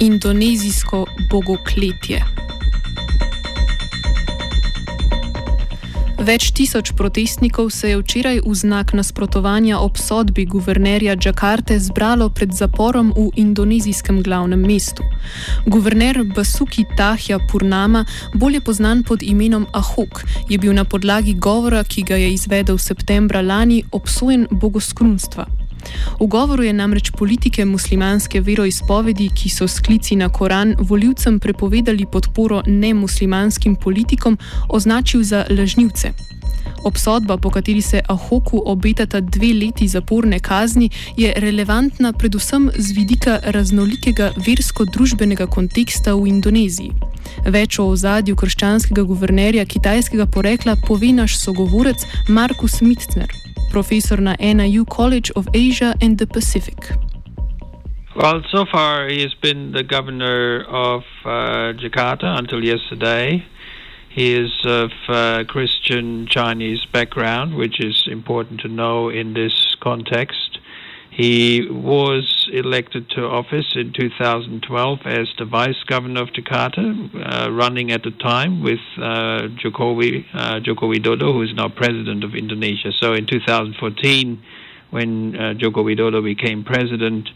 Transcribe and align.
indonezijsko 0.00 1.06
bogokletje. 1.30 2.24
Več 6.24 6.54
tisoč 6.56 6.94
protestnikov 6.96 7.68
se 7.70 7.90
je 7.90 7.98
včeraj 8.00 8.38
v 8.46 8.54
znak 8.56 8.94
nasprotovanja 8.96 9.76
obsodbi 9.84 10.46
guvernerja 10.48 11.16
Džakarte 11.16 11.76
zbralo 11.78 12.30
pred 12.30 12.54
zaporom 12.56 13.12
v 13.12 13.28
indonezijskem 13.36 14.22
glavnem 14.22 14.62
mestu. 14.64 15.04
Guverner 15.66 16.22
Basuki 16.24 16.86
Tahja 16.96 17.38
Purnama, 17.50 18.06
bolje 18.34 18.60
znan 18.72 19.02
pod 19.02 19.22
imenom 19.22 19.66
Ahok, 19.72 20.24
je 20.48 20.58
bil 20.58 20.72
na 20.72 20.84
podlagi 20.84 21.34
govora, 21.34 21.84
ki 21.84 22.02
ga 22.02 22.16
je 22.16 22.32
izvedel 22.32 22.78
septembra 22.78 23.42
lani, 23.42 23.84
obsojen 23.92 24.46
bogoskrunstva. 24.50 25.63
V 26.20 26.26
govoru 26.26 26.62
je 26.62 26.72
namreč 26.72 27.10
politike 27.10 27.64
muslimanske 27.64 28.40
veroizpovedi, 28.40 29.30
ki 29.34 29.48
so 29.48 29.68
sklici 29.68 30.16
na 30.16 30.28
Koran 30.28 30.74
voljivcem 30.78 31.38
prepovedali 31.40 32.06
podporo 32.06 32.62
nemuslimanskim 32.66 33.76
politikom, 33.76 34.38
označil 34.68 35.22
za 35.22 35.46
lažnivce. 35.50 36.12
Obsodba, 36.84 37.36
po 37.36 37.50
kateri 37.50 37.82
se 37.82 38.00
Ahoku 38.08 38.62
obetata 38.66 39.20
dve 39.20 39.54
leti 39.54 39.88
zaporne 39.88 40.38
kazni, 40.38 40.90
je 41.16 41.32
relevantna 41.36 42.12
predvsem 42.12 42.70
z 42.76 42.92
vidika 42.92 43.38
raznolikega 43.44 44.32
versko-družbenega 44.36 45.46
konteksta 45.46 46.14
v 46.14 46.28
Indoneziji. 46.28 46.92
Več 47.46 47.78
o 47.78 47.88
ozadju 47.88 48.36
krščanskega 48.36 49.02
guvernerja 49.02 49.64
kitajskega 49.64 50.26
porekla 50.26 50.76
pove 50.86 51.12
naš 51.12 51.38
sogovorec 51.40 52.04
Markus 52.28 52.80
Mitzner. 52.80 53.43
Professor 53.74 54.20
na 54.20 54.36
ANU 54.38 54.84
College 54.84 55.32
of 55.34 55.48
Asia 55.52 55.96
and 56.00 56.16
the 56.18 56.28
Pacific. 56.28 56.78
Well, 58.14 58.40
so 58.52 58.64
far 58.70 59.08
he 59.08 59.22
has 59.22 59.34
been 59.34 59.72
the 59.72 59.82
governor 59.82 60.62
of 60.62 61.02
uh, 61.24 61.74
Jakarta 61.82 62.38
until 62.38 62.62
yesterday. 62.62 63.44
He 64.10 64.32
is 64.32 64.52
of 64.64 64.92
uh, 65.08 65.42
Christian 65.48 66.28
Chinese 66.30 66.86
background, 66.92 67.56
which 67.56 67.80
is 67.80 68.06
important 68.06 68.60
to 68.60 68.68
know 68.68 69.08
in 69.08 69.34
this 69.34 69.74
context. 69.80 70.43
He 71.16 71.68
was 71.70 72.48
elected 72.52 73.08
to 73.10 73.24
office 73.24 73.76
in 73.76 73.92
2012 73.92 74.98
as 75.04 75.28
the 75.38 75.44
vice 75.44 75.80
governor 75.86 76.22
of 76.22 76.30
Jakarta, 76.30 76.90
uh, 77.14 77.52
running 77.52 77.92
at 77.92 78.02
the 78.02 78.10
time 78.10 78.64
with 78.64 78.80
uh, 78.98 79.46
Jokowi, 79.62 80.24
uh, 80.34 80.58
Joko 80.58 80.92
Widodo, 80.92 81.32
who 81.32 81.42
is 81.42 81.54
now 81.54 81.68
president 81.68 82.24
of 82.24 82.34
Indonesia. 82.34 82.90
So 82.98 83.12
in 83.12 83.26
2014, 83.26 84.42
when 84.90 85.36
uh, 85.36 85.54
Joko 85.54 85.84
Widodo 85.84 86.20
became 86.20 86.64
president, 86.64 87.28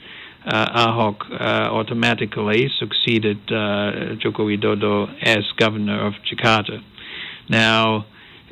uh, 0.44 0.88
Ahok 0.88 1.30
uh, 1.30 1.70
automatically 1.70 2.68
succeeded 2.80 3.38
uh, 3.52 4.16
Joko 4.18 4.46
Widodo 4.46 5.06
as 5.22 5.44
governor 5.56 6.04
of 6.04 6.14
Jakarta. 6.28 6.82
Now, 7.48 8.06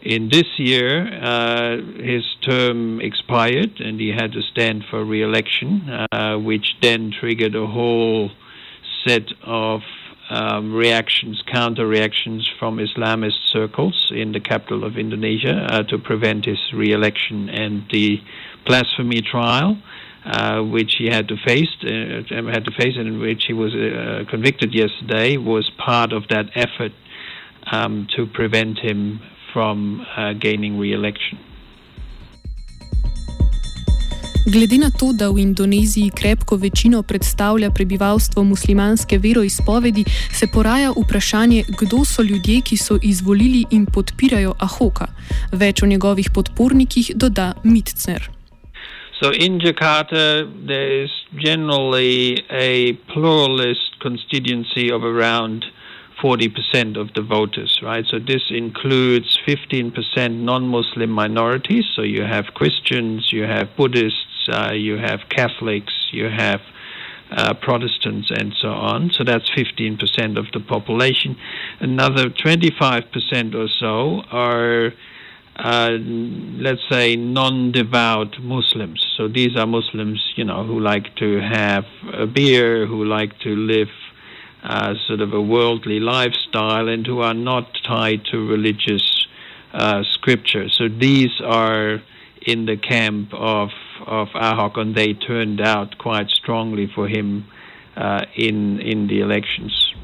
in 0.07 0.29
this 0.29 0.47
year, 0.57 1.03
uh, 1.21 1.79
his 2.01 2.25
term 2.43 3.01
expired 3.01 3.81
and 3.81 3.99
he 3.99 4.11
had 4.11 4.33
to 4.33 4.43
stand 4.53 4.85
for 4.89 5.05
re 5.05 5.23
election, 5.23 5.91
uh, 6.13 6.37
which 6.37 6.77
then 6.81 7.11
triggered 7.11 7.57
a 7.57 7.67
whole 7.67 8.31
set 9.05 9.27
of 9.43 9.81
um, 10.31 10.75
reactions, 10.75 11.43
counter 11.53 11.87
reactions 11.87 12.49
from 12.59 12.79
Islamist 12.79 13.51
circles 13.53 14.13
in 14.15 14.33
the 14.33 14.41
capital 14.41 14.85
of 14.85 14.97
Indonesia 14.97 15.67
uh, 15.69 15.83
to 15.85 15.99
prevent 15.99 16.45
his 16.45 16.59
re 16.73 16.93
election 16.93 17.49
and 17.49 17.83
the 17.91 18.21
blasphemy 18.65 19.23
trial. 19.23 19.77
Uh, 20.25 20.61
which 20.61 20.97
he 20.99 21.07
had 21.07 21.29
to 21.29 21.37
face, 21.47 21.69
uh, 21.85 22.51
had 22.51 22.65
to 22.65 22.73
face, 22.73 22.97
and 22.97 23.07
in 23.07 23.21
which 23.21 23.45
he 23.47 23.53
was 23.53 23.73
uh, 23.73 24.29
convicted 24.29 24.75
yesterday, 24.75 25.37
was 25.37 25.71
part 25.79 26.13
of 26.13 26.27
that 26.27 26.47
effort 26.57 26.91
um, 27.71 28.09
to 28.17 28.27
prevent 28.27 28.77
him 28.81 29.21
from 29.57 30.01
uh, 30.01 30.35
gaining 30.39 30.77
re-election. 30.81 31.39
Glede 34.53 34.79
na 34.79 34.91
to, 34.91 35.13
da 35.13 35.31
v 35.31 35.39
Indoneziji 35.39 36.11
krepko 36.15 36.57
večino 36.57 37.03
predstavlja 37.03 37.71
prebivalstvo 37.71 38.45
muslimanske 38.45 39.19
veroizpovedi, 39.19 40.05
se 40.33 40.47
poraja 40.47 40.91
vprašanje, 40.91 41.65
kdo 41.81 42.05
so 42.05 42.23
ljudje, 42.23 42.61
ki 42.61 42.77
so 42.77 42.99
izvolili 43.03 43.65
in 43.71 43.87
podpirajo 43.87 44.55
Ahoka. 44.59 45.07
Več 45.53 45.83
o 45.83 45.87
njegovih 45.87 46.31
podpornikih 46.35 47.11
doda 47.15 47.53
Mitcer. 47.65 48.29
So 49.21 49.33
in 49.33 49.59
Jakarta, 49.59 50.45
there 50.67 51.05
is 51.05 51.11
generally 51.33 52.45
a 52.51 52.93
pluralist 53.13 53.97
constituency 54.03 54.93
of 54.93 55.03
around 55.03 55.65
40% 56.23 56.97
of 56.97 57.13
the 57.15 57.23
voters, 57.23 57.81
right? 57.83 58.05
So 58.07 58.19
this 58.19 58.43
includes 58.51 59.39
15% 59.47 60.41
non-Muslim 60.41 61.11
minorities. 61.11 61.85
So 61.95 62.03
you 62.03 62.23
have 62.23 62.47
Christians, 62.55 63.33
you 63.33 63.43
have 63.43 63.77
Buddhists, 63.77 64.49
uh, 64.51 64.73
you 64.73 64.97
have 64.97 65.29
Catholics, 65.29 65.93
you 66.13 66.25
have 66.25 66.61
uh, 67.31 67.53
Protestants, 67.55 68.31
and 68.31 68.55
so 68.59 68.69
on. 68.69 69.11
So 69.11 69.25
that's 69.25 69.51
15% 69.51 70.39
of 70.39 70.47
the 70.53 70.61
population. 70.61 71.37
Another 71.81 72.31
25% 72.31 73.55
or 73.55 73.69
so 73.69 74.23
are, 74.31 74.93
uh, 75.57 75.91
let's 75.91 76.89
say, 76.89 77.17
non-devout 77.17 78.41
Muslims. 78.41 79.05
So 79.19 79.29
these 79.29 79.55
are 79.57 79.67
Muslims, 79.67 80.33
you 80.37 80.45
know, 80.45 80.65
who 80.65 80.81
like 80.81 81.15
to 81.17 81.41
have 81.41 81.85
a 82.15 82.27
beer, 82.27 82.87
who 82.87 83.05
like 83.05 83.39
to 83.41 83.55
live 83.55 83.89
uh, 84.67 84.95
sort 85.07 85.21
of 85.21 85.33
a 85.33 85.41
worldly 85.41 86.01
lifestyle 86.01 86.89
and 86.89 87.07
who 87.07 87.21
are 87.21 87.35
not 87.35 87.79
tied 87.85 88.25
to 88.25 88.47
religious 88.49 89.27
uh, 89.73 90.03
scripture. 90.11 90.69
So 90.69 90.89
these 90.89 91.41
are 91.45 92.03
in 92.43 92.67
the 92.67 92.77
camp 92.77 93.33
of 93.33 93.71
of 94.07 94.29
Ahok, 94.29 94.79
and 94.79 94.95
they 94.95 95.15
turned 95.15 95.61
out 95.61 95.99
quite 95.99 96.31
strongly 96.31 96.87
for 96.95 97.09
him 97.09 97.47
uh, 97.97 98.25
in 98.35 98.81
in 98.81 99.07
the 99.07 99.21
elections. 99.21 99.95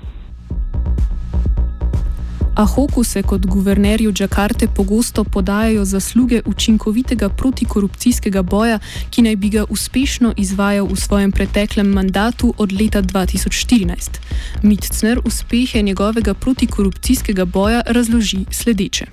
Ahoku 2.57 3.05
se 3.05 3.23
kot 3.23 3.47
guvernerju 3.47 4.13
Džakarte 4.13 4.67
pogosto 4.77 5.25
podajajo 5.25 5.85
zasluge 5.85 6.41
učinkovitega 6.47 7.29
protikorupcijskega 7.29 8.43
boja, 8.43 8.79
ki 9.11 9.23
naj 9.23 9.37
bi 9.37 9.49
ga 9.49 9.65
uspešno 9.71 10.35
izvajal 10.37 10.87
v 10.87 10.97
svojem 10.97 11.33
preteklem 11.33 11.87
mandatu 11.87 12.55
od 12.59 12.73
leta 12.73 13.03
2014. 13.03 14.21
Mitcner 14.63 15.21
uspehe 15.25 15.83
njegovega 15.83 16.35
protikorupcijskega 16.35 17.45
boja 17.45 17.83
razloži 17.87 18.45
sledeče. 18.51 19.05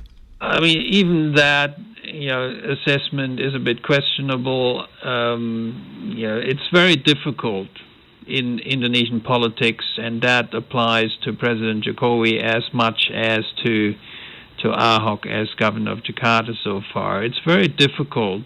I 0.41 0.59
mean, 0.61 1.33
you 2.13 2.29
know, 2.29 2.43
assessment 2.75 3.39
is 3.39 3.53
a 3.55 3.59
bit 3.59 3.77
questionable. 3.83 4.87
Um, 5.05 5.73
you 6.15 6.27
know, 6.27 6.39
it's 6.39 6.67
very 6.73 6.95
difficult 6.95 7.69
in 8.29 8.59
Indonesian 8.59 9.21
politics, 9.21 9.85
and 9.97 10.21
that 10.21 10.53
applies 10.53 11.09
to 11.23 11.33
President 11.33 11.85
Jokowi 11.85 12.41
as 12.41 12.63
much 12.73 13.09
as 13.13 13.39
to 13.65 13.95
to 14.61 14.67
Ahok 14.67 15.25
as 15.25 15.47
governor 15.57 15.93
of 15.93 15.99
Jakarta 15.99 16.51
so 16.63 16.81
far. 16.93 17.23
It's 17.23 17.39
very 17.45 17.69
difficult 17.69 18.43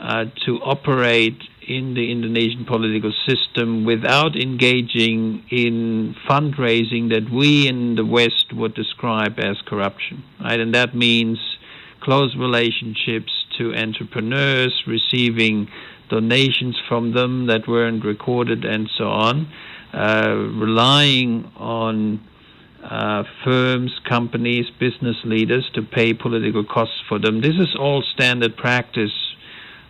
uh, 0.00 0.24
to 0.46 0.56
operate 0.62 1.38
in 1.60 1.92
the 1.94 2.10
Indonesian 2.10 2.64
political 2.64 3.12
system 3.28 3.84
without 3.84 4.34
engaging 4.34 5.44
in 5.50 6.16
fundraising 6.28 7.10
that 7.10 7.30
we 7.30 7.68
in 7.68 7.96
the 7.96 8.04
West 8.04 8.52
would 8.54 8.74
describe 8.74 9.38
as 9.38 9.56
corruption, 9.66 10.24
right? 10.42 10.58
And 10.58 10.74
that 10.74 10.96
means 10.96 11.38
close 12.00 12.34
relationships 12.34 13.30
to 13.58 13.74
entrepreneurs, 13.74 14.72
receiving 14.86 15.68
donations 16.10 16.76
from 16.88 17.12
them 17.12 17.46
that 17.46 17.66
weren't 17.66 18.04
recorded, 18.04 18.64
and 18.64 18.90
so 18.98 19.04
on, 19.04 19.48
uh, 19.94 20.34
relying 20.58 21.50
on 21.56 22.20
uh, 22.82 23.24
firms, 23.44 23.92
companies, 24.08 24.66
business 24.78 25.16
leaders 25.24 25.68
to 25.74 25.82
pay 25.82 26.14
political 26.14 26.64
costs 26.64 27.00
for 27.08 27.18
them. 27.18 27.40
This 27.40 27.56
is 27.58 27.76
all 27.78 28.02
standard 28.02 28.56
practice 28.56 29.12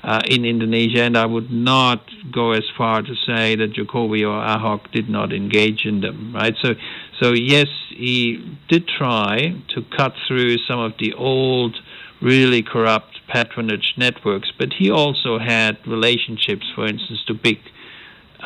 uh, 0.02 0.20
in 0.26 0.44
Indonesia, 0.44 1.02
and 1.02 1.16
I 1.16 1.26
would 1.26 1.50
not 1.50 2.02
go 2.32 2.52
as 2.52 2.64
far 2.76 3.02
to 3.02 3.14
say 3.26 3.56
that 3.56 3.72
Jokowi 3.72 4.22
or 4.22 4.40
Ahok 4.40 4.90
did 4.92 5.08
not 5.08 5.32
engage 5.32 5.84
in 5.84 6.00
them. 6.00 6.32
Right? 6.34 6.54
So, 6.62 6.74
so 7.20 7.32
yes, 7.32 7.68
he 7.90 8.56
did 8.68 8.88
try 8.88 9.54
to 9.74 9.82
cut 9.96 10.14
through 10.26 10.58
some 10.58 10.80
of 10.80 10.92
the 10.98 11.12
old 11.14 11.76
really 12.22 12.62
corrupt 12.62 13.19
patronage 13.32 13.94
networks, 13.96 14.50
but 14.58 14.68
he 14.78 14.90
also 14.90 15.38
had 15.38 15.78
relationships, 15.86 16.66
for 16.74 16.86
instance, 16.86 17.20
to 17.26 17.34
big 17.34 17.58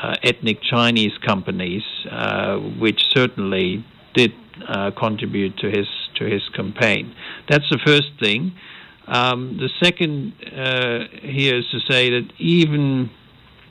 uh, 0.01 0.15
ethnic 0.23 0.59
Chinese 0.63 1.17
companies, 1.25 1.83
uh, 2.11 2.57
which 2.57 3.01
certainly 3.11 3.85
did 4.15 4.33
uh, 4.69 4.91
contribute 4.93 5.57
to 5.59 5.69
his 5.71 5.87
to 6.17 6.25
his 6.25 6.43
campaign. 6.55 7.15
That's 7.49 7.69
the 7.71 7.79
first 7.85 8.11
thing. 8.21 8.53
Um, 9.07 9.59
the 9.59 9.69
second 9.83 10.33
uh, 10.47 11.01
here 11.21 11.57
is 11.57 11.65
to 11.73 11.81
say 11.91 12.11
that 12.11 12.29
even 12.39 13.11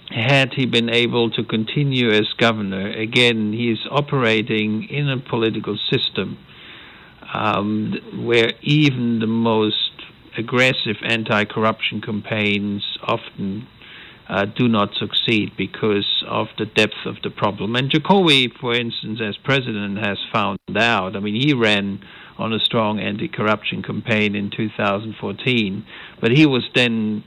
had 0.09 0.53
he 0.53 0.65
been 0.65 0.89
able 0.89 1.31
to 1.31 1.43
continue 1.43 2.11
as 2.11 2.27
governor, 2.37 2.91
again, 2.91 3.53
he 3.53 3.71
is 3.71 3.79
operating 3.89 4.83
in 4.89 5.09
a 5.09 5.17
political 5.17 5.77
system 5.91 6.37
um, 7.33 7.93
where 8.25 8.51
even 8.61 9.19
the 9.19 9.27
most 9.27 9.82
aggressive 10.37 10.97
anti 11.03 11.45
corruption 11.45 12.01
campaigns 12.01 12.97
often 13.03 13.67
uh, 14.29 14.45
do 14.45 14.67
not 14.67 14.89
succeed 14.95 15.51
because 15.57 16.23
of 16.27 16.47
the 16.57 16.65
depth 16.65 17.05
of 17.05 17.15
the 17.23 17.29
problem. 17.29 17.75
And 17.75 17.89
Jokowi, 17.89 18.51
for 18.59 18.73
instance, 18.73 19.19
as 19.21 19.37
president, 19.37 19.97
has 19.99 20.17
found 20.31 20.59
out. 20.75 21.15
I 21.15 21.19
mean, 21.19 21.39
he 21.39 21.53
ran 21.53 22.01
on 22.37 22.53
a 22.53 22.59
strong 22.59 22.99
anti 22.99 23.27
corruption 23.27 23.83
campaign 23.83 24.35
in 24.35 24.49
2014, 24.55 25.85
but 26.21 26.31
he 26.31 26.45
was 26.45 26.63
then. 26.75 27.23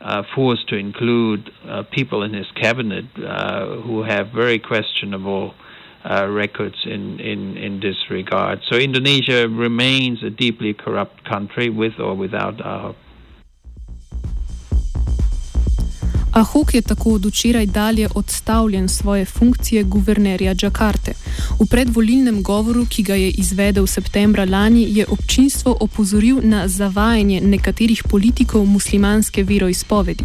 Uh, 0.00 0.22
forced 0.32 0.68
to 0.68 0.76
include 0.76 1.50
uh, 1.66 1.82
people 1.90 2.22
in 2.22 2.32
his 2.32 2.46
cabinet 2.52 3.04
uh, 3.16 3.80
who 3.80 4.04
have 4.04 4.28
very 4.28 4.60
questionable 4.60 5.52
uh, 6.08 6.26
records 6.26 6.76
in, 6.84 7.20
in, 7.20 7.56
in 7.56 7.80
this 7.80 7.96
regard. 8.10 8.60
So 8.70 8.76
Indonesia 8.76 9.48
remains 9.48 10.22
a 10.22 10.30
deeply 10.30 10.72
corrupt 10.72 11.24
country 11.24 11.68
with 11.68 11.98
or 11.98 12.14
without 12.14 12.56
Ahok. 12.58 12.96
Ahok 16.38 16.74
je 16.74 16.82
tako 16.82 17.10
od 17.12 17.24
včeraj 17.24 17.66
dalje 17.66 18.08
odstavljen 18.14 18.88
svoje 18.88 19.24
funkcije 19.24 19.82
guvernerja 19.82 20.54
Džakarte. 20.54 21.12
V 21.60 21.66
predvolilnem 21.66 22.42
govoru, 22.42 22.86
ki 22.86 23.02
ga 23.02 23.14
je 23.14 23.30
izvedel 23.30 23.86
septembra 23.86 24.44
lani, 24.44 24.86
je 24.98 25.06
občinstvo 25.06 25.76
opozoril 25.80 26.38
na 26.42 26.68
zavajanje 26.68 27.40
nekaterih 27.40 28.02
politikov 28.10 28.66
muslimanske 28.66 29.42
veroizpovedi. 29.42 30.24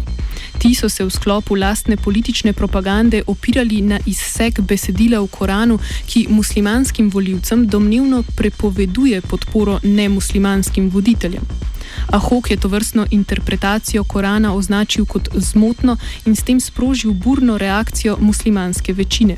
Ti 0.58 0.74
so 0.74 0.88
se 0.88 1.04
v 1.04 1.10
sklopu 1.10 1.54
lastne 1.54 1.96
politične 1.96 2.52
propagande 2.52 3.22
opirali 3.26 3.82
na 3.82 3.98
izsek 4.06 4.60
besedila 4.60 5.20
v 5.20 5.26
Koranu, 5.26 5.78
ki 6.06 6.26
muslimanskim 6.30 7.10
voljivcem 7.10 7.66
domnevno 7.66 8.22
prepoveduje 8.36 9.20
podporo 9.20 9.80
nemuslimanskim 9.82 10.90
voditeljem. 10.90 11.73
Ahok 12.10 12.50
je 12.50 12.56
to 12.56 12.68
vrstno 12.68 13.06
interpretacijo 13.10 14.04
Korana 14.04 14.54
označil 14.54 15.04
kot 15.06 15.28
zmotno 15.34 15.96
in 16.26 16.36
s 16.36 16.42
tem 16.42 16.60
sprožil 16.60 17.12
burno 17.12 17.58
reakcijo 17.58 18.16
muslimanske 18.20 18.92
večine. 18.92 19.36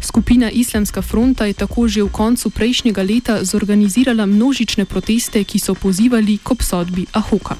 Skupina 0.00 0.50
Islamska 0.50 1.02
fronta 1.02 1.46
je 1.46 1.52
tako 1.52 1.88
že 1.88 2.02
v 2.02 2.10
koncu 2.10 2.50
prejšnjega 2.50 3.02
leta 3.02 3.44
zorganizirala 3.44 4.26
množične 4.26 4.84
proteste, 4.84 5.44
ki 5.44 5.58
so 5.58 5.74
pozivali 5.74 6.38
k 6.38 6.50
obsodbi 6.50 7.06
Ahoka. 7.12 7.56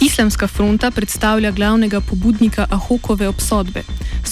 Islamska 0.00 0.46
fronta 0.46 0.90
predstavlja 0.90 1.50
glavnega 1.50 2.00
pobudnika 2.00 2.66
Ahokove 2.70 3.28
obsodbe. 3.28 3.82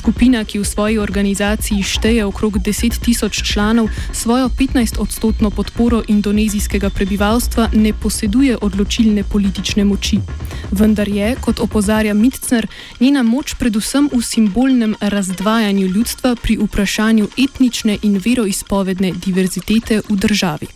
Skupina, 0.06 0.44
ki 0.46 0.62
v 0.62 0.64
svoji 0.64 0.98
organizaciji 1.02 1.82
šteje 1.82 2.22
okrog 2.22 2.62
10 2.62 2.94
tisoč 3.02 3.42
članov, 3.42 3.90
svojo 4.14 4.46
15-odstotno 4.46 5.50
podporo 5.50 5.98
indonezijskega 6.08 6.90
prebivalstva 6.94 7.74
ne 7.74 7.90
poseduje 7.90 8.54
odločilne 8.54 9.24
politične 9.26 9.82
moči. 9.84 10.22
Vendar 10.70 11.08
je, 11.10 11.34
kot 11.42 11.58
opozarja 11.58 12.14
Mitcner, 12.14 12.70
njena 13.00 13.26
moč 13.26 13.58
predvsem 13.58 14.06
v 14.12 14.22
simbolnem 14.22 14.94
razdvajanju 15.00 15.86
ljudstva 15.86 16.36
pri 16.38 16.54
vprašanju 16.62 17.26
etnične 17.34 17.98
in 18.02 18.22
veroizpovedne 18.22 19.10
diverzitete 19.26 20.06
v 20.06 20.14
državi. 20.22 20.66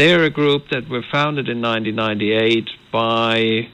They 0.00 0.16
are 0.16 0.24
a 0.24 0.32
group 0.32 0.72
that 0.72 0.88
were 0.88 1.04
founded 1.12 1.52
in 1.52 1.60
1998 1.60 2.72
by 2.88 3.68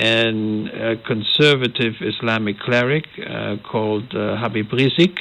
and 0.00 0.68
a 0.68 0.96
conservative 0.96 1.94
Islamic 2.00 2.58
cleric 2.58 3.04
uh, 3.18 3.56
called 3.70 4.14
uh, 4.14 4.36
Habib 4.38 4.70
Rizieq. 4.70 5.18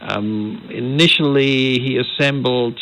Um, 0.00 0.68
initially, 0.70 1.80
he 1.80 1.98
assembled 1.98 2.78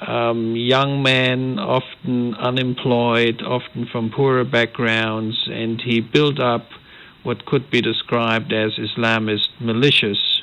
um, 0.00 0.56
young 0.56 1.04
men, 1.04 1.60
often 1.60 2.34
unemployed, 2.34 3.42
often 3.42 3.86
from 3.86 4.10
poorer 4.10 4.44
backgrounds, 4.44 5.48
and 5.48 5.80
he 5.80 6.00
built 6.00 6.40
up 6.40 6.66
what 7.22 7.46
could 7.46 7.70
be 7.70 7.80
described 7.80 8.52
as 8.52 8.72
Islamist 8.72 9.48
militias 9.60 10.40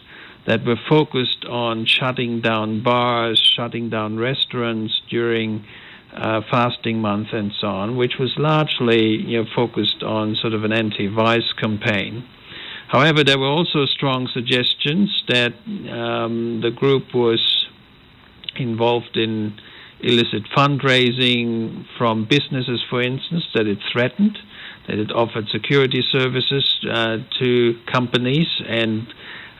that 0.47 0.65
were 0.65 0.79
focused 0.87 1.43
on 1.45 1.85
shutting 1.85 2.39
down 2.39 2.81
bars, 2.81 3.39
shutting 3.55 3.89
down 3.89 4.17
restaurants 4.17 5.01
during 5.09 5.65
uh, 6.15 6.41
fasting 6.49 6.99
month 6.99 7.29
and 7.31 7.51
so 7.59 7.67
on, 7.67 7.95
which 7.95 8.13
was 8.19 8.33
largely 8.37 9.17
you 9.17 9.41
know, 9.41 9.49
focused 9.55 10.03
on 10.03 10.35
sort 10.35 10.53
of 10.53 10.63
an 10.63 10.71
anti-vice 10.71 11.53
campaign. 11.59 12.23
However, 12.89 13.23
there 13.23 13.39
were 13.39 13.47
also 13.47 13.85
strong 13.85 14.27
suggestions 14.33 15.23
that 15.29 15.53
um, 15.89 16.59
the 16.61 16.71
group 16.71 17.13
was 17.13 17.67
involved 18.57 19.15
in 19.15 19.57
illicit 20.01 20.43
fundraising 20.55 21.85
from 21.97 22.25
businesses, 22.25 22.83
for 22.89 23.01
instance, 23.01 23.45
that 23.53 23.67
it 23.67 23.77
threatened, 23.93 24.37
that 24.87 24.97
it 24.97 25.11
offered 25.11 25.47
security 25.49 26.03
services 26.11 26.85
uh, 26.91 27.17
to 27.39 27.79
companies 27.91 28.47
and 28.67 29.07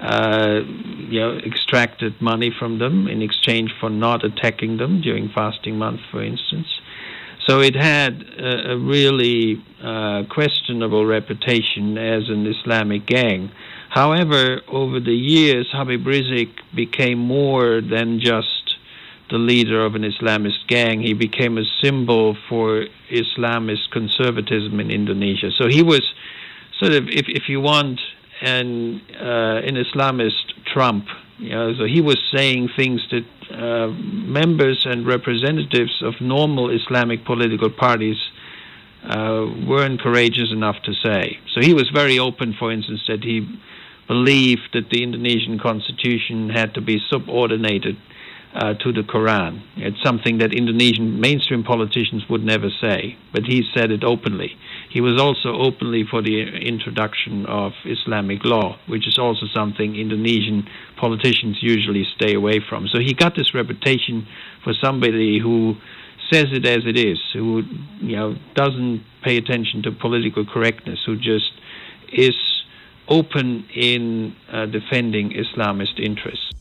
uh, 0.02 0.62
you 1.10 1.20
know, 1.20 1.38
extracted 1.46 2.20
money 2.22 2.52
from 2.58 2.80
them 2.80 3.08
in 3.08 3.22
exchange 3.22 3.72
for 3.80 3.90
not 3.90 4.24
attacking 4.24 4.78
them 4.78 5.02
during 5.02 5.30
fasting 5.30 5.78
month, 5.78 6.02
for 6.10 6.24
instance. 6.24 6.68
So 7.48 7.60
it 7.60 7.76
had 7.76 8.24
a, 8.38 8.72
a 8.74 8.78
really 8.78 9.64
uh, 9.84 10.24
questionable 10.30 11.06
reputation 11.06 11.98
as 11.98 12.30
an 12.30 12.48
Islamic 12.48 13.06
gang. 13.06 13.52
However, 13.90 14.62
over 14.68 15.00
the 15.00 15.14
years, 15.14 15.68
Habib 15.72 16.06
Rizieq 16.06 16.50
became 16.74 17.20
more 17.20 17.82
than 17.82 18.20
just 18.20 18.78
the 19.30 19.38
leader 19.38 19.86
of 19.86 19.96
an 19.96 20.04
Islamist 20.04 20.68
gang. 20.68 21.02
He 21.02 21.14
became 21.14 21.58
a 21.58 21.66
symbol 21.82 22.38
for 22.50 22.86
Islamist 23.10 23.92
conservatism 23.92 24.80
in 24.80 24.92
Indonesia. 24.92 25.52
So 25.58 25.68
he 25.68 25.84
was 25.84 26.02
sort 26.80 26.94
of, 26.94 27.08
if, 27.08 27.26
if 27.28 27.50
you 27.50 27.62
want, 27.62 28.00
and 28.42 29.02
uh, 29.20 29.68
an 29.68 29.76
Islamist 29.76 30.66
Trump. 30.74 31.06
You 31.38 31.50
know, 31.50 31.74
so 31.78 31.86
he 31.86 32.02
was 32.02 32.18
saying 32.36 32.70
things 32.76 33.02
that 33.12 33.26
uh, 33.52 33.88
members 33.88 34.86
and 34.86 35.06
representatives 35.06 36.02
of 36.04 36.14
normal 36.22 36.70
Islamic 36.70 37.26
political 37.26 37.70
parties 37.70 38.18
uh, 39.04 39.46
weren't 39.68 40.00
courageous 40.00 40.52
enough 40.52 40.76
to 40.84 40.94
say. 40.94 41.40
So 41.54 41.62
he 41.62 41.74
was 41.74 41.90
very 41.94 42.20
open, 42.20 42.56
for 42.58 42.72
instance, 42.72 43.02
that 43.08 43.24
he 43.24 43.48
believed 44.08 44.70
that 44.74 44.90
the 44.92 45.04
Indonesian 45.04 45.58
constitution 45.60 46.50
had 46.50 46.74
to 46.76 46.82
be 46.82 47.00
subordinated 47.10 47.98
uh, 48.54 48.74
to 48.76 48.92
the 48.92 49.02
Quran. 49.02 49.62
It's 49.78 50.02
something 50.04 50.40
that 50.40 50.54
Indonesian 50.54 51.20
mainstream 51.20 51.64
politicians 51.64 52.24
would 52.30 52.44
never 52.44 52.70
say, 52.82 53.18
but 53.34 53.44
he 53.44 53.64
said 53.74 53.92
it 53.92 54.04
openly. 54.04 54.52
He 54.92 55.00
was 55.00 55.22
also 55.22 55.56
openly 55.56 56.04
for 56.04 56.22
the 56.22 56.42
introduction 56.42 57.46
of 57.46 57.72
Islamic 57.86 58.44
law, 58.44 58.78
which 58.88 59.08
is 59.08 59.18
also 59.18 59.46
something 59.56 59.96
Indonesian 59.96 60.68
politicians 60.98 61.60
usually 61.62 62.06
stay 62.16 62.34
away 62.34 62.60
from. 62.60 62.88
So 62.88 63.00
he 63.00 63.14
got 63.14 63.34
this 63.36 63.54
reputation 63.54 64.28
for 64.66 64.74
somebody 64.74 65.40
who 65.40 65.78
says 66.30 66.48
it 66.52 66.66
as 66.66 66.84
it 66.86 66.98
is, 66.98 67.20
who 67.34 67.64
you 68.02 68.18
know 68.18 68.36
doesn't 68.54 69.06
pay 69.24 69.38
attention 69.38 69.82
to 69.84 69.92
political 69.92 70.46
correctness, 70.46 71.00
who 71.06 71.16
just 71.16 71.54
is 72.12 72.36
open 73.08 73.66
in 73.74 74.36
uh, 74.52 74.66
defending 74.66 75.32
Islamist 75.32 76.00
interests. 76.04 76.52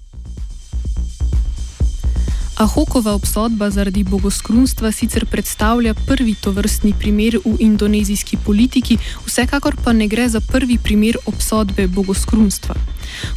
Ahokova 2.61 3.12
obsodba 3.14 3.71
zaradi 3.71 4.02
bogoskrunstva 4.05 4.93
sicer 4.93 5.25
predstavlja 5.26 5.95
prvi 5.95 6.35
tovrstni 6.35 6.93
primer 6.99 7.38
v 7.45 7.57
indonezijski 7.59 8.37
politiki, 8.37 8.99
vsekakor 9.26 9.76
pa 9.85 9.93
ne 9.93 10.09
gre 10.09 10.29
za 10.29 10.40
prvi 10.40 10.76
primer 10.79 11.17
obsodbe 11.26 11.87
bogoskrunstva. 11.87 12.75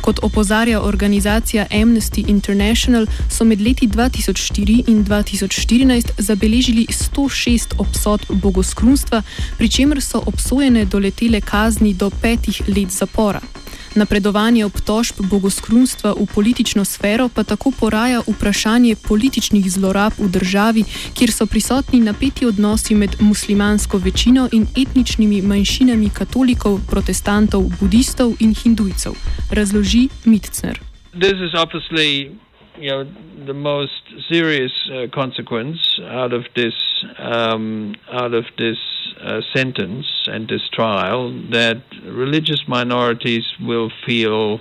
Kot 0.01 0.19
opozarja 0.23 0.81
organizacija 0.81 1.67
Amnesty 1.71 2.25
International, 2.27 3.07
so 3.29 3.45
med 3.45 3.61
leti 3.61 3.87
2004 3.87 4.83
in 4.87 5.05
2014 5.05 6.11
zabeležili 6.17 6.87
106 6.89 7.79
obsodb 7.79 8.31
bogoskrunstva, 8.31 9.23
pri 9.57 9.69
čemer 9.69 10.01
so 10.01 10.23
obsojene 10.25 10.85
doletele 10.85 11.41
kazni 11.41 11.93
do 11.93 12.09
petih 12.09 12.61
let 12.67 12.91
zapora. 12.91 13.62
Napredovanje 13.95 14.65
obtožb 14.65 15.21
bogoskrunstva 15.29 16.13
v 16.17 16.25
politično 16.35 16.85
sfero 16.85 17.29
pa 17.29 17.43
tako 17.43 17.71
poraja 17.79 18.23
vprašanje 18.25 18.95
političnih 19.07 19.71
zlorab 19.71 20.17
v 20.17 20.29
državi, 20.33 20.83
kjer 21.13 21.31
so 21.31 21.45
prisotni 21.45 21.99
napeti 21.99 22.45
odnosi 22.45 22.95
med 22.95 23.21
muslimansko 23.21 23.97
večino 23.97 24.47
in 24.51 24.65
etničnimi 24.65 25.41
manjšinami 25.41 26.09
katolikov, 26.09 26.79
protestantov, 26.89 27.69
budistov 27.81 28.33
in 28.39 28.55
hindujcev, 28.55 29.13
razloži 29.51 30.09
Mitcner. 30.25 30.79
This 31.13 31.37
is 31.37 31.53
obviously 31.53 32.33
you 32.77 32.89
know, 32.89 33.05
the 33.45 33.53
most 33.53 34.03
serious 34.29 34.71
uh, 34.89 35.07
consequence 35.13 35.79
out 36.09 36.33
of 36.33 36.43
this 36.55 36.73
um, 37.19 37.93
out 38.11 38.33
of 38.33 38.45
this 38.57 38.77
uh, 39.23 39.41
sentence 39.55 40.05
and 40.27 40.47
this 40.47 40.67
trial 40.71 41.31
that 41.51 41.81
religious 42.05 42.67
minorities 42.67 43.45
will 43.61 43.89
feel 44.05 44.59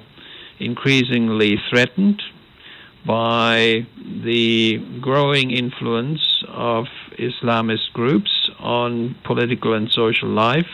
increasingly 0.58 1.60
threatened 1.68 2.22
by 3.04 3.86
the 4.24 4.78
growing 5.00 5.50
influence 5.50 6.44
of 6.48 6.86
Islamist 7.18 7.92
groups 7.92 8.50
on 8.60 9.16
political 9.24 9.74
and 9.74 9.90
social 9.90 10.28
life, 10.28 10.70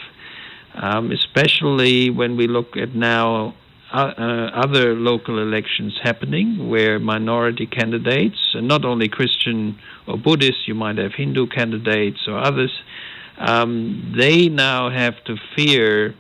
um, 0.74 1.10
especially 1.10 2.10
when 2.10 2.36
we 2.36 2.46
look 2.46 2.76
at 2.76 2.94
now 2.94 3.54
uh, 3.90 4.12
uh, 4.18 4.50
other 4.52 4.94
local 4.94 5.38
elections 5.38 5.98
happening 6.02 6.68
where 6.68 6.98
minority 6.98 7.66
candidates, 7.66 8.36
and 8.52 8.68
not 8.68 8.84
only 8.84 9.08
Christian 9.08 9.78
or 10.06 10.18
Buddhist, 10.18 10.68
you 10.68 10.74
might 10.74 10.98
have 10.98 11.14
Hindu 11.14 11.46
candidates 11.46 12.28
or 12.28 12.38
others, 12.38 12.82
um, 13.38 14.14
they 14.16 14.48
now 14.48 14.90
have 14.90 15.14
to 15.24 15.36
fear 15.56 16.14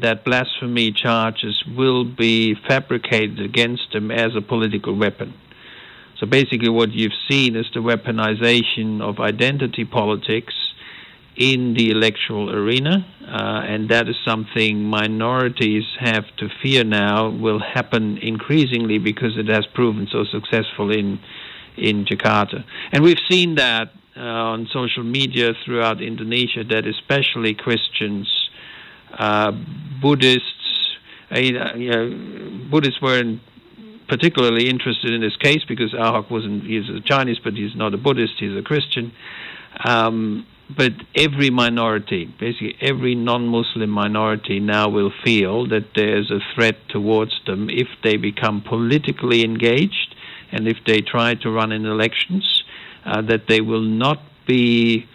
that 0.00 0.24
blasphemy 0.24 0.92
charges 0.92 1.64
will 1.76 2.04
be 2.04 2.54
fabricated 2.68 3.40
against 3.40 3.92
them 3.92 4.10
as 4.10 4.34
a 4.36 4.42
political 4.42 4.94
weapon. 4.94 5.32
So 6.18 6.26
basically, 6.26 6.68
what 6.68 6.92
you've 6.92 7.12
seen 7.28 7.56
is 7.56 7.66
the 7.74 7.80
weaponization 7.80 9.02
of 9.02 9.20
identity 9.20 9.84
politics 9.84 10.54
in 11.36 11.74
the 11.74 11.90
electoral 11.90 12.50
arena, 12.50 13.06
uh, 13.22 13.60
and 13.66 13.90
that 13.90 14.08
is 14.08 14.16
something 14.24 14.82
minorities 14.82 15.84
have 16.00 16.24
to 16.38 16.48
fear 16.62 16.84
now 16.84 17.28
will 17.28 17.60
happen 17.60 18.16
increasingly 18.18 18.98
because 18.98 19.36
it 19.36 19.48
has 19.48 19.66
proven 19.74 20.08
so 20.10 20.24
successful 20.24 20.90
in 20.90 21.18
in 21.76 22.06
Jakarta. 22.06 22.64
And 22.90 23.04
we've 23.04 23.20
seen 23.28 23.56
that 23.56 23.90
uh, 24.16 24.20
on 24.20 24.68
social 24.72 25.04
media 25.04 25.52
throughout 25.64 26.00
Indonesia 26.00 26.64
that 26.64 26.86
especially 26.86 27.54
Christians, 27.54 28.26
uh, 29.18 29.52
Buddhists, 30.00 30.96
uh, 31.30 31.38
you 31.38 31.90
know, 31.90 32.68
Buddhists 32.70 33.00
weren't 33.02 33.40
particularly 34.08 34.68
interested 34.68 35.12
in 35.12 35.20
this 35.20 35.36
case 35.36 35.64
because 35.66 35.92
Ahok 35.92 36.30
wasn't, 36.30 36.64
he's 36.64 36.88
a 36.88 37.00
Chinese, 37.00 37.38
but 37.42 37.54
he's 37.54 37.74
not 37.74 37.94
a 37.94 37.96
Buddhist, 37.96 38.34
he's 38.38 38.56
a 38.56 38.62
Christian. 38.62 39.12
Um, 39.84 40.46
but 40.74 40.92
every 41.14 41.50
minority, 41.50 42.24
basically 42.40 42.76
every 42.80 43.14
non 43.14 43.46
Muslim 43.46 43.90
minority, 43.90 44.58
now 44.58 44.88
will 44.88 45.12
feel 45.24 45.68
that 45.68 45.90
there's 45.94 46.30
a 46.30 46.40
threat 46.54 46.76
towards 46.88 47.32
them 47.46 47.68
if 47.70 47.86
they 48.02 48.16
become 48.16 48.62
politically 48.62 49.44
engaged 49.44 50.14
and 50.50 50.66
if 50.66 50.78
they 50.86 51.00
try 51.00 51.34
to 51.34 51.50
run 51.50 51.70
in 51.70 51.86
elections, 51.86 52.64
uh, 53.06 53.22
that 53.22 53.42
they 53.48 53.60
will 53.60 53.82
not 53.82 54.20
be 54.46 55.06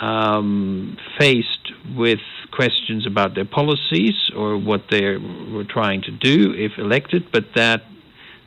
um, 0.00 0.96
faced 1.18 1.72
with 1.96 2.20
questions 2.52 3.06
about 3.06 3.34
their 3.34 3.44
policies 3.44 4.30
or 4.36 4.58
what 4.58 4.82
they 4.90 5.16
were 5.16 5.64
trying 5.64 6.02
to 6.02 6.10
do 6.10 6.52
if 6.54 6.72
elected, 6.78 7.30
but 7.32 7.44
that 7.54 7.82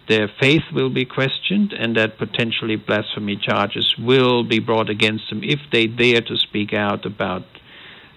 their 0.07 0.29
faith 0.39 0.61
will 0.71 0.91
be 0.91 1.05
questioned 1.05 1.73
and 1.73 1.95
that 1.95 2.17
potentially 2.17 2.75
blasphemy 2.75 3.35
charges 3.35 3.95
will 3.97 4.43
be 4.43 4.59
brought 4.59 4.89
against 4.89 5.29
them 5.29 5.41
if 5.43 5.59
they 5.71 5.87
dare 5.87 6.21
to 6.21 6.37
speak 6.37 6.73
out 6.73 7.05
about 7.05 7.43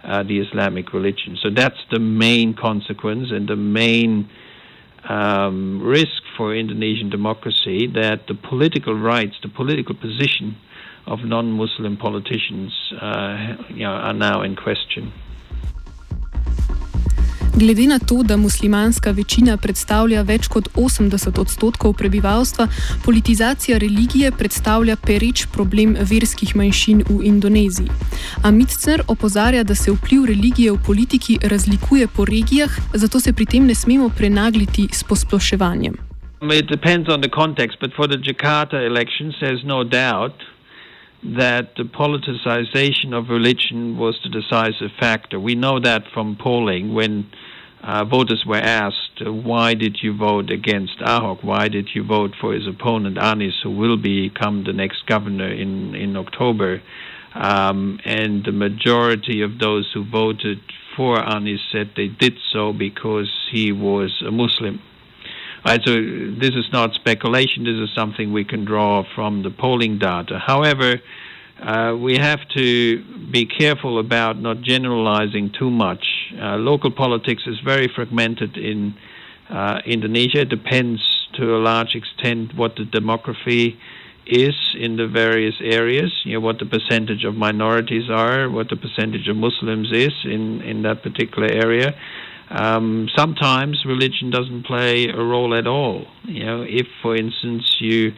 uh, 0.04 0.22
the 0.22 0.38
Islamic 0.38 0.92
religion. 0.92 1.38
So 1.42 1.48
that's 1.50 1.78
the 1.90 1.98
main 1.98 2.54
consequence 2.54 3.28
and 3.30 3.48
the 3.48 3.56
main 3.56 4.28
um, 5.08 5.82
risk 5.82 6.22
for 6.36 6.54
Indonesian 6.54 7.10
democracy 7.10 7.86
that 7.94 8.26
the 8.28 8.34
political 8.34 8.94
rights, 8.94 9.36
the 9.42 9.48
political 9.48 9.94
position 9.94 10.56
of 11.06 11.24
non-Muslim 11.24 11.96
politicians 11.96 12.92
uh, 13.00 13.56
you 13.70 13.84
know, 13.84 13.92
are 13.92 14.12
now 14.12 14.42
in 14.42 14.54
question. 14.54 15.12
Glede 17.58 17.86
na 17.86 17.98
to, 17.98 18.22
da 18.22 18.36
muslimanska 18.36 19.10
večina 19.10 19.56
predstavlja 19.56 20.20
več 20.22 20.46
kot 20.46 20.68
80 20.78 21.40
odstotkov 21.40 21.96
prebivalstva, 21.98 22.68
politizacija 23.04 23.78
religije 23.82 24.30
predstavlja 24.30 24.94
pereč 24.96 25.42
problem 25.54 25.96
verskih 26.10 26.52
manjšin 26.56 27.02
v 27.08 27.16
Indoneziji. 27.26 27.90
Amitcer 28.50 29.02
opozarja, 29.14 29.64
da 29.64 29.74
se 29.74 29.90
vpliv 29.90 30.28
religije 30.30 30.72
v 30.72 30.78
politiki 30.86 31.38
razlikuje 31.42 32.06
po 32.06 32.24
regijah, 32.24 32.70
zato 32.94 33.20
se 33.20 33.32
pri 33.32 33.46
tem 33.46 33.66
ne 33.66 33.74
smemo 33.74 34.08
prenagliti 34.18 34.86
s 34.92 35.02
posploševanjem. 35.02 35.98
It 36.42 36.70
depends 36.70 37.08
on 37.08 37.20
the 37.20 37.32
context, 37.40 37.80
but 37.80 37.90
for 37.96 38.06
the 38.06 38.22
Jakarta 38.22 38.86
elections, 38.86 39.34
there's 39.40 39.64
no 39.64 39.82
doubt 39.82 40.46
that 41.24 41.74
the 41.74 41.84
politicization 41.84 43.12
of 43.12 43.28
religion 43.28 43.98
was 43.98 44.14
the 44.22 44.30
decisive 44.30 44.92
factor. 45.00 45.40
We 45.40 45.54
know 45.54 45.80
that 45.80 46.02
from 46.14 46.36
polling 46.36 46.94
when 46.94 47.26
uh, 47.82 48.04
voters 48.04 48.44
were 48.46 48.56
asked, 48.56 49.22
uh, 49.24 49.32
why 49.32 49.74
did 49.74 49.98
you 50.02 50.16
vote 50.16 50.50
against 50.50 50.98
Ahok? 50.98 51.44
Why 51.44 51.68
did 51.68 51.90
you 51.94 52.04
vote 52.04 52.32
for 52.40 52.52
his 52.52 52.66
opponent, 52.66 53.16
Anies, 53.16 53.62
who 53.62 53.70
will 53.70 53.96
become 53.96 54.64
the 54.64 54.72
next 54.72 55.06
governor 55.06 55.48
in, 55.48 55.94
in 55.94 56.16
October? 56.16 56.82
Um, 57.34 58.00
and 58.04 58.44
the 58.44 58.52
majority 58.52 59.42
of 59.42 59.58
those 59.58 59.90
who 59.94 60.04
voted 60.04 60.58
for 60.96 61.16
Anies 61.16 61.60
said 61.70 61.92
they 61.96 62.08
did 62.08 62.34
so 62.52 62.72
because 62.72 63.30
he 63.52 63.70
was 63.70 64.22
a 64.26 64.30
Muslim. 64.30 64.80
So 65.66 65.94
this 65.94 66.54
is 66.54 66.66
not 66.72 66.94
speculation, 66.94 67.64
this 67.64 67.74
is 67.74 67.94
something 67.94 68.32
we 68.32 68.44
can 68.44 68.64
draw 68.64 69.04
from 69.14 69.42
the 69.42 69.50
polling 69.50 69.98
data. 69.98 70.38
However, 70.38 71.00
uh, 71.60 71.94
we 72.00 72.16
have 72.16 72.40
to 72.56 73.04
be 73.30 73.44
careful 73.44 73.98
about 73.98 74.40
not 74.40 74.62
generalizing 74.62 75.52
too 75.58 75.70
much. 75.70 76.17
Uh, 76.40 76.56
local 76.56 76.90
politics 76.90 77.42
is 77.46 77.58
very 77.60 77.88
fragmented 77.88 78.56
in 78.56 78.94
uh, 79.50 79.80
Indonesia. 79.86 80.40
It 80.40 80.48
depends 80.48 81.00
to 81.34 81.56
a 81.56 81.58
large 81.58 81.94
extent 81.94 82.54
what 82.54 82.76
the 82.76 82.84
demography 82.84 83.76
is 84.26 84.54
in 84.78 84.96
the 84.96 85.06
various 85.06 85.54
areas, 85.62 86.12
you 86.24 86.34
know, 86.34 86.40
what 86.40 86.58
the 86.58 86.66
percentage 86.66 87.24
of 87.24 87.34
minorities 87.34 88.10
are, 88.10 88.50
what 88.50 88.68
the 88.68 88.76
percentage 88.76 89.26
of 89.28 89.36
Muslims 89.36 89.90
is 89.90 90.12
in, 90.24 90.60
in 90.62 90.82
that 90.82 91.02
particular 91.02 91.48
area. 91.50 91.94
Um, 92.50 93.08
sometimes 93.16 93.84
religion 93.86 94.30
doesn't 94.30 94.64
play 94.64 95.08
a 95.08 95.16
role 95.16 95.54
at 95.54 95.66
all. 95.66 96.06
You 96.24 96.44
know, 96.44 96.62
if, 96.62 96.86
for 97.02 97.16
instance, 97.16 97.76
you 97.80 98.12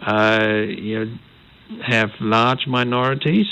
uh, 0.00 0.64
you 0.68 1.18
have 1.86 2.10
large 2.20 2.66
minorities, 2.66 3.46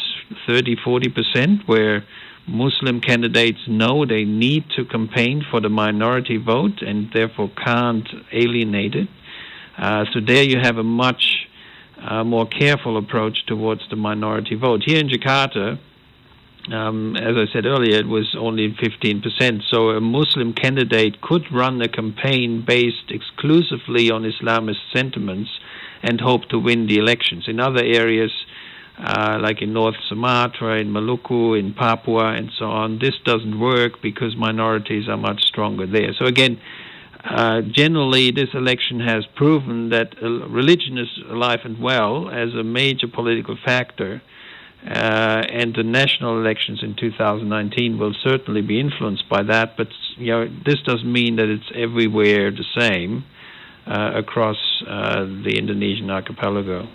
30, 0.47 0.77
40 0.85 1.09
percent, 1.09 1.61
where 1.69 2.05
Muslim 2.51 3.01
candidates 3.01 3.61
know 3.69 4.05
they 4.05 4.25
need 4.25 4.65
to 4.77 4.85
campaign 4.85 5.45
for 5.51 5.61
the 5.61 5.69
minority 5.69 6.37
vote 6.37 6.83
and 6.83 7.09
therefore 7.13 7.51
can't 7.65 8.09
alienate 8.33 8.95
it. 8.95 9.09
Uh, 9.79 10.05
so 10.13 10.21
there 10.21 10.43
you 10.43 10.59
have 10.61 10.77
a 10.77 10.83
much 10.83 11.47
uh, 12.03 12.25
more 12.25 12.47
careful 12.47 12.97
approach 12.97 13.47
towards 13.47 13.83
the 13.89 13.97
minority 13.97 14.57
vote. 14.57 14.83
Here 14.85 14.99
in 14.99 15.09
Jakarta, 15.09 15.79
um, 16.73 17.17
as 17.17 17.37
I 17.37 17.47
said 17.53 17.67
earlier, 17.67 17.99
it 17.99 18.07
was 18.07 18.37
only 18.39 18.73
15%. 18.73 19.63
So 19.71 19.91
a 19.91 20.01
Muslim 20.01 20.53
candidate 20.53 21.21
could 21.21 21.45
run 21.53 21.81
a 21.81 21.89
campaign 21.89 22.65
based 22.67 23.11
exclusively 23.11 24.11
on 24.11 24.23
Islamist 24.23 24.81
sentiments 24.93 25.51
and 26.03 26.21
hope 26.21 26.49
to 26.51 26.59
win 26.59 26.87
the 26.87 26.97
elections. 26.97 27.47
In 27.49 27.61
other 27.61 27.83
areas, 27.83 28.33
uh, 29.03 29.39
like 29.41 29.63
in 29.63 29.73
North 29.73 29.95
Sumatra, 30.09 30.79
in 30.79 30.89
Maluku, 30.89 31.59
in 31.59 31.73
Papua, 31.73 32.35
and 32.35 32.51
so 32.59 32.67
on, 32.67 32.99
this 32.99 33.15
doesn't 33.25 33.59
work 33.59 34.03
because 34.03 34.37
minorities 34.37 35.09
are 35.09 35.17
much 35.17 35.43
stronger 35.45 35.87
there. 35.87 36.13
So 36.19 36.27
again, 36.27 36.61
uh, 37.25 37.63
generally, 37.63 38.31
this 38.31 38.51
election 38.53 39.01
has 39.01 39.25
proven 39.35 39.91
that 39.91 40.15
uh, 40.23 40.29
religion 40.49 40.99
is 40.99 41.09
alive 41.31 41.61
and 41.65 41.81
well 41.81 42.29
as 42.29 42.55
a 42.55 42.63
major 42.63 43.09
political 43.09 43.57
factor. 43.65 44.23
Uh, 44.83 45.43
and 45.51 45.75
the 45.75 45.83
national 45.83 46.39
elections 46.39 46.83
in 46.83 46.97
2019 46.99 47.99
will 47.99 48.15
certainly 48.23 48.63
be 48.63 48.81
influenced 48.81 49.29
by 49.29 49.43
that. 49.43 49.77
But 49.77 49.89
you 50.17 50.33
know, 50.33 50.49
this 50.65 50.81
doesn't 50.83 51.11
mean 51.11 51.37
that 51.37 51.49
it's 51.51 51.71
everywhere 51.75 52.51
the 52.51 52.65
same 52.79 53.25
uh, 53.87 54.13
across 54.15 54.57
the 54.81 55.55
Indonesian 55.59 56.11
archipelago. 56.11 56.89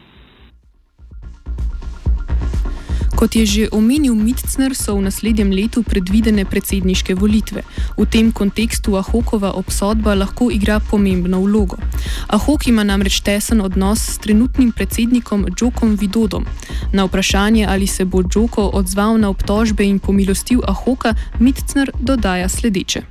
Kot 3.25 3.33
je 3.33 3.45
že 3.45 3.73
omenil 3.73 4.13
Mitcner, 4.13 4.77
so 4.77 4.93
v 5.01 5.09
naslednjem 5.09 5.49
letu 5.49 5.81
predvidene 5.81 6.45
predsedniške 6.45 7.17
volitve. 7.17 7.65
V 7.97 8.05
tem 8.05 8.29
kontekstu 8.29 9.01
Ahokova 9.01 9.57
obsodba 9.57 10.13
lahko 10.13 10.53
igra 10.53 10.77
pomembno 10.77 11.41
vlogo. 11.41 11.81
Ahok 12.29 12.69
ima 12.69 12.85
namreč 12.85 13.25
tesen 13.25 13.65
odnos 13.65 13.97
s 13.97 14.21
trenutnim 14.21 14.69
predsednikom 14.69 15.49
Džokom 15.49 15.97
Vidodom. 15.97 16.45
Na 16.93 17.09
vprašanje, 17.09 17.65
ali 17.65 17.89
se 17.89 18.05
bo 18.05 18.21
Džoko 18.21 18.69
odzval 18.77 19.17
na 19.17 19.33
obtožbe 19.33 19.81
in 19.81 19.97
pomilostil 19.97 20.61
Ahoka, 20.61 21.17
Mitcner 21.41 21.89
dodaja 21.97 22.45
sledeče. 22.45 23.01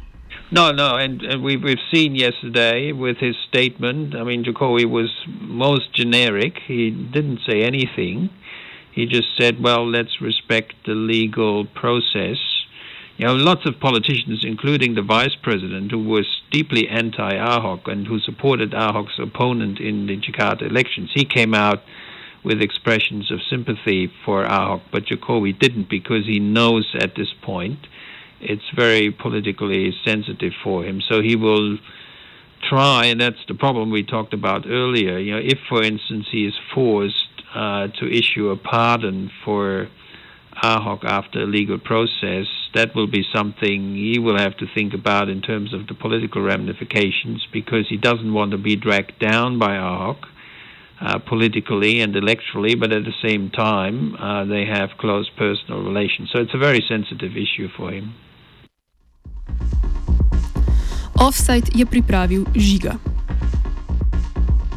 No, 0.55 0.71
no, 0.71 0.95
and, 0.95 1.27
and 1.27 1.43
we've, 1.43 1.59
we've 1.59 1.83
seen 1.91 2.15
yesterday 2.15 2.93
with 2.93 3.19
his 3.19 3.35
statement. 3.51 4.15
I 4.15 4.23
mean, 4.23 4.45
Jokowi 4.45 4.87
was 4.87 5.11
most 5.43 5.91
generic. 5.93 6.55
He 6.69 6.95
didn't 6.95 7.41
say 7.43 7.67
anything. 7.67 8.31
He 8.95 9.07
just 9.07 9.37
said, 9.37 9.63
well, 9.63 9.89
let's 9.89 10.21
respect 10.21 10.75
the 10.87 10.95
legal 10.95 11.65
process. 11.65 12.39
You 13.17 13.27
know, 13.27 13.35
lots 13.35 13.67
of 13.67 13.81
politicians, 13.81 14.45
including 14.45 14.95
the 14.95 15.03
vice 15.03 15.35
president, 15.43 15.91
who 15.91 16.03
was 16.03 16.27
deeply 16.51 16.89
anti 16.89 17.33
Ahok 17.33 17.91
and 17.91 18.07
who 18.07 18.19
supported 18.21 18.73
Ahok's 18.73 19.19
opponent 19.19 19.81
in 19.81 20.07
the 20.07 20.17
Jakarta 20.21 20.63
elections, 20.63 21.11
he 21.15 21.25
came 21.25 21.55
out 21.55 21.83
with 22.45 22.61
expressions 22.61 23.31
of 23.31 23.41
sympathy 23.49 24.13
for 24.25 24.45
Ahok, 24.45 24.83
but 24.93 25.07
Jokowi 25.07 25.59
didn't 25.59 25.89
because 25.89 26.27
he 26.27 26.39
knows 26.39 26.95
at 27.01 27.17
this 27.17 27.33
point 27.43 27.79
it's 28.41 28.69
very 28.77 29.11
politically 29.11 29.93
sensitive 30.05 30.53
for 30.63 30.85
him. 30.85 31.01
So 31.09 31.23
he 31.23 31.35
will 31.35 31.79
try, 32.69 33.07
and 33.07 33.21
that's 33.21 33.45
the 33.49 33.55
problem 33.55 33.91
we 33.91 34.03
talked 34.03 34.35
about 34.35 34.67
earlier. 34.67 35.19
You 35.19 35.33
know, 35.33 35.41
if, 35.43 35.59
for 35.69 35.83
instance, 35.83 36.27
he 36.31 36.47
is 36.47 36.55
forced 36.75 37.24
uh, 37.55 37.89
to 37.99 38.11
issue 38.11 38.51
a 38.51 38.57
pardon 38.57 39.31
for 39.45 39.89
Ahok 40.63 41.05
after 41.05 41.43
a 41.43 41.47
legal 41.47 41.79
process, 41.79 42.47
that 42.75 42.95
will 42.95 43.07
be 43.07 43.25
something 43.35 43.95
he 43.95 44.19
will 44.19 44.39
have 44.39 44.57
to 44.59 44.67
think 44.75 44.95
about 44.95 45.29
in 45.29 45.41
terms 45.41 45.73
of 45.73 45.87
the 45.87 45.95
political 45.95 46.43
ramifications 46.43 47.47
because 47.53 47.89
he 47.89 47.97
doesn't 47.97 48.33
want 48.33 48.51
to 48.53 48.59
be 48.59 48.77
dragged 48.77 49.19
down 49.19 49.59
by 49.59 49.77
Ahok. 49.77 50.29
Uh, 51.01 51.19
politically 51.19 52.01
and 52.01 52.15
electorally, 52.15 52.79
but 52.79 52.93
at 52.93 53.03
the 53.05 53.13
same 53.21 53.51
time, 53.51 54.15
uh, 54.15 54.45
they 54.45 54.65
have 54.65 54.91
close 54.97 55.29
personal 55.37 55.83
relations. 55.83 56.31
So 56.33 56.41
it's 56.41 56.55
a 56.55 56.59
very 56.59 56.83
sensitive 56.89 57.33
issue 57.37 57.69
for 57.77 57.91
him. 57.91 58.15
Offside 61.19 61.71
je 61.75 61.85
pripravil 61.85 62.47
žiga. 62.55 62.99